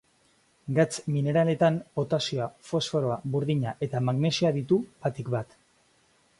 [0.77, 5.59] Gatz mineraletan, potasioa, fosforoa, burdina eta magnesioa ditu batik bat.